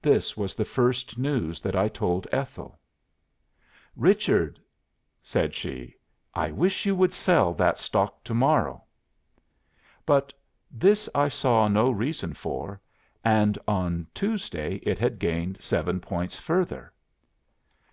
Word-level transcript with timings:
This 0.00 0.36
was 0.36 0.56
the 0.56 0.64
first 0.64 1.18
news 1.18 1.60
that 1.60 1.76
I 1.76 1.86
told 1.86 2.26
Ethel." 2.32 2.80
"'Richard,' 3.94 4.58
said 5.22 5.54
she, 5.54 5.94
'I 6.34 6.50
wish 6.50 6.84
you 6.84 6.96
would 6.96 7.12
sell 7.12 7.54
that 7.54 7.78
stock 7.78 8.24
to 8.24 8.34
morrow.'" 8.34 8.82
"But 10.04 10.32
this 10.72 11.08
I 11.14 11.28
saw 11.28 11.68
no 11.68 11.92
reason 11.92 12.34
for; 12.34 12.80
and 13.24 13.56
on 13.68 14.08
Tuesday 14.14 14.80
it 14.82 14.98
had 14.98 15.20
gained 15.20 15.62
seven 15.62 16.00
points 16.00 16.40
further. 16.40 16.92